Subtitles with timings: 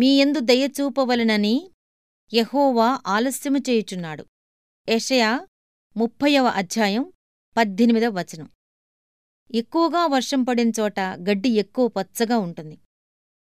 [0.00, 1.70] మీయందు దయచూపవలెనని
[2.34, 4.26] యహోవా ఆలస్యము చేయుచున్నాడు.
[4.88, 5.46] యషయా
[5.96, 7.12] ముప్పైవ అధ్యాయం
[7.56, 8.50] పద్దెనిమిదవ వచనం.
[9.54, 12.78] ఎక్కువగా వర్షం పడిన చోట గడ్డి ఎక్కువ పచ్చగా ఉంటుంది.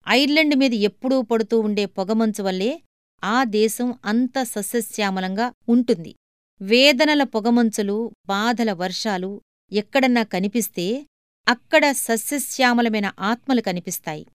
[0.08, 2.82] ఐర్లాండ్ మీద ఎప్పుడూ పడుతూ ఉండే పొగమంచు వల్లే
[3.24, 6.14] ఆ దేశం అంత సస్యశ్యామలంగా ఉంటుంది.
[6.62, 9.42] వేదనల పొగమంచులు బాధల వర్షాలు
[9.72, 11.06] ఎక్కడన్నా కనిపిస్తే
[11.48, 14.26] అక్కడ సస్యశ్యామలమైన ఆత్మలు కనిపిస్తాయి.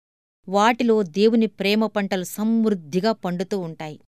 [0.49, 4.01] వాటిలో దేవుని ప్రేమ పంటలు సమృద్ధిగా పండుతూ ఉంటాయి.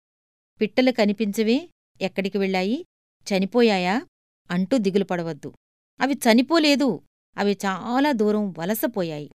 [0.60, 1.69] పిట్టలు కనిపించవే?
[2.01, 2.87] ఎక్కడికి వెళ్ళాయి?
[3.33, 4.07] చనిపోయాయా?
[4.51, 5.52] అంటూ దిగులు పడవద్దు.
[6.01, 7.01] అవి చనిపోలేదు.
[7.38, 9.30] అవి చాలా దూరం వలసపోయాయి.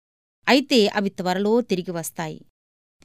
[0.48, 2.46] అయితే అవి త్వరలో తిరిగి వస్తాయి.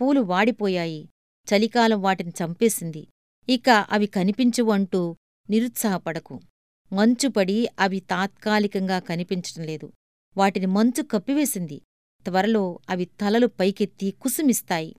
[0.01, 1.09] పూలు వాడిపోయాయి.
[1.45, 3.09] చలికాలం వాటిని చంపేసింది.
[3.49, 5.17] ఇక అవి కనిపించువు అంటూ
[5.51, 6.41] నిరుత్సాహపడకు.
[6.93, 9.93] మంచుపడి అవి తాత్కాలికంగా కనిపించటం లేదు.
[10.37, 11.81] వాటిని మంచు కప్పివేసింది.
[12.25, 14.97] త్వరలో అవి తలలు పైకెత్తి కుసుమిస్తాయి.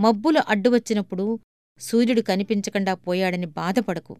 [0.00, 1.38] మబ్బులు అడ్డువచ్చినప్పుడు
[1.78, 4.16] సూర్యుడు కనిపించకుండా పోయాడని బాధపడకు.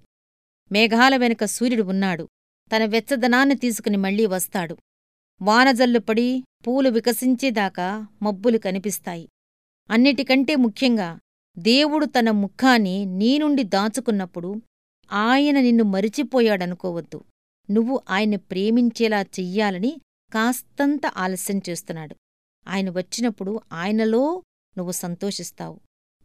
[0.72, 2.28] మేఘాల వెనుక సూర్యుడు ఉన్నాడు.
[2.76, 4.76] తన వెచ్చదనాన్ని తీసుకుని మళ్ళీ వస్తాడు.
[5.42, 9.28] వానజల్లు పడి పూలు వికసించేదాకా మబ్బులు కనిపిస్తాయి.
[9.90, 11.18] అన్నిటికంటే ముఖ్యంగా
[11.58, 14.62] దేవుడు తన ముఖాన్ని నీ నుండి దాచుకున్నప్పుడు
[15.12, 17.24] ఆయన నిన్ను మరిచిపోయాడనుకోవద్దు.
[17.70, 19.96] నువ్వు ఆయన్ని ప్రేమించేలా చెయ్యాలని
[20.32, 22.16] కాస్తంత ఆలస్యం చేస్తున్నాడు.
[22.68, 24.42] ఆయన వచ్చినప్పుడు ఆయనలో
[24.78, 25.80] నువ్వు సంతోషిస్తావు.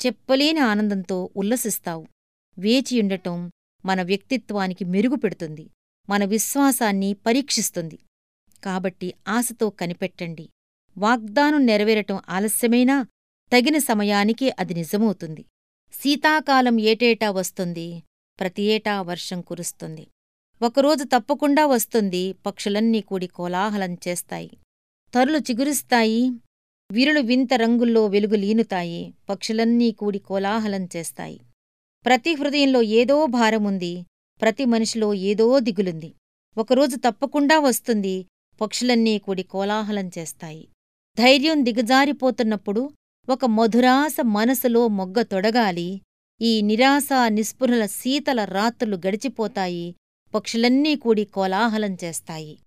[0.05, 2.07] చెప్పలేని ఆనందంతో ఉల్లసిస్తావు.
[2.59, 3.51] వేచియుండటం
[3.85, 5.69] మన వ్యక్తిత్వానికి మెరుగుపెడుతుంది
[6.09, 7.99] మన విశ్వాసాన్ని పరీక్షిస్తుంది.
[8.63, 10.49] కాబట్టి ఆశతో కనిపెట్టండి.
[10.97, 13.03] వాగ్దానం నెరవేరటం ఆలస్యమైనా
[13.53, 15.45] తగిన సమయానికి అది నిజమవుతుంది.
[15.93, 18.03] శీతాకాలం ఏటేటా వస్తుంది?
[18.39, 20.07] ప్రతి ఏటా వర్షం కురుస్తుంది.
[20.61, 22.33] ఒకరోజు తప్పకుండా వస్తుంది.
[22.33, 24.57] పక్షులన్నీ కూడి కోలాహలం చేస్తాయి.
[25.13, 26.31] తరులు చిగురిస్తాయి
[26.91, 31.39] విరులు వింత రంగుల్లో వెలుగులీనుతాయి పక్షులన్నీ కూడి కోలాహలం చేస్తాయి.
[32.05, 34.05] ప్రతి హృదయంలో ఏదో భారముంది
[34.41, 36.13] ప్రతి మనిషిలో ఏదో దిగులుంది.
[36.57, 38.25] ఒకరోజు తప్పకుండా వస్తుంది
[38.61, 40.67] పక్షులన్నీ కూడి కోలాహలం చేస్తాయి.
[41.17, 42.89] ధైర్యం దిగజారిపోతున్నప్పుడు
[43.29, 45.89] ఒక మధురాస మనసులో మొగ్గ తొడగాలి
[46.41, 49.95] ఈ నిరాశ నిస్పృహల శీతల రాత్రులు గడిచిపోతాయి
[50.33, 52.59] పక్షులన్నీ కూడి కోలాహలం చేస్తాయి.